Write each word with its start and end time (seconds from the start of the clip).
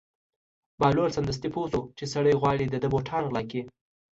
بهلول 0.79 1.09
سمدستي 1.17 1.49
پوه 1.53 1.67
شو 1.71 1.81
چې 1.97 2.05
سړی 2.13 2.33
غواړي 2.41 2.65
د 2.69 2.75
ده 2.83 2.87
بوټان 2.93 3.23
غلا 3.29 3.43
کړي. 3.49 3.61